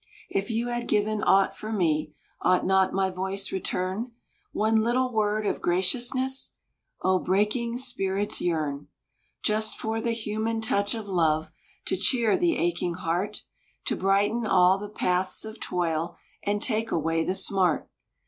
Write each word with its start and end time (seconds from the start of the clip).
If 0.31 0.49
you 0.49 0.69
have 0.69 0.87
given 0.87 1.21
aught 1.21 1.55
for 1.55 1.71
me, 1.71 2.15
Ought 2.41 2.65
not 2.65 2.91
my 2.91 3.11
voice 3.11 3.51
return 3.51 4.13
One 4.51 4.77
little 4.81 5.13
word 5.13 5.45
of 5.45 5.61
graciousness? 5.61 6.53
O, 7.03 7.19
breaking 7.19 7.77
spirits 7.77 8.41
yearn 8.41 8.87
Just 9.43 9.77
for 9.79 10.01
the 10.01 10.11
human 10.13 10.59
touch 10.59 10.95
of 10.95 11.07
love 11.07 11.51
To 11.85 11.95
cheer 11.95 12.35
the 12.35 12.57
aching 12.57 12.95
heart, 12.95 13.43
To 13.85 13.95
brighten 13.95 14.47
all 14.47 14.79
the 14.79 14.89
paths 14.89 15.45
of 15.45 15.59
toil, 15.59 16.17
And 16.41 16.63
take 16.63 16.89
away 16.91 17.23
the 17.23 17.35
smart! 17.35 17.87